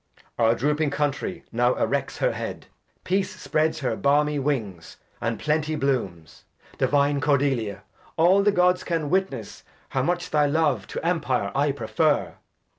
Edg. 0.15 0.23
Our 0.39 0.55
drooping 0.55 0.89
Country 0.89 1.43
now 1.51 1.75
erects 1.75 2.17
her 2.17 2.31
Head, 2.31 2.65
Peace 3.03 3.35
spreads 3.39 3.81
her 3.81 3.95
balmy 3.95 4.39
Wings, 4.39 4.97
and 5.21 5.37
Plenty 5.37 5.75
blooms. 5.75 6.43
Divine 6.79 7.21
Cordelia, 7.21 7.83
aU 8.17 8.41
the 8.41 8.51
Gods 8.51 8.83
can 8.83 9.11
witness 9.11 9.61
How 9.89 10.01
much 10.01 10.31
thy 10.31 10.47
Love 10.47 10.87
to 10.87 11.05
Empire 11.05 11.51
I 11.53 11.71
prefer 11.71 12.33